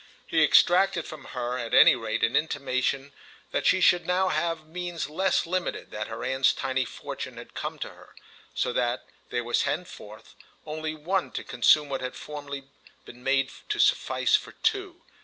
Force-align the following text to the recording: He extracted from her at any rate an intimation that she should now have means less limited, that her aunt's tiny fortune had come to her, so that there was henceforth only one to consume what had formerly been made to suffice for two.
He 0.25 0.43
extracted 0.43 1.05
from 1.05 1.25
her 1.25 1.59
at 1.59 1.75
any 1.75 1.95
rate 1.95 2.23
an 2.23 2.35
intimation 2.35 3.13
that 3.51 3.67
she 3.67 3.79
should 3.79 4.07
now 4.07 4.29
have 4.29 4.65
means 4.65 5.11
less 5.11 5.45
limited, 5.45 5.91
that 5.91 6.07
her 6.07 6.23
aunt's 6.25 6.53
tiny 6.53 6.85
fortune 6.85 7.37
had 7.37 7.53
come 7.53 7.77
to 7.77 7.89
her, 7.89 8.15
so 8.55 8.73
that 8.73 9.05
there 9.29 9.43
was 9.43 9.61
henceforth 9.61 10.33
only 10.65 10.95
one 10.95 11.29
to 11.33 11.43
consume 11.43 11.87
what 11.87 12.01
had 12.01 12.15
formerly 12.15 12.63
been 13.05 13.23
made 13.23 13.51
to 13.69 13.77
suffice 13.77 14.35
for 14.35 14.53
two. 14.63 15.03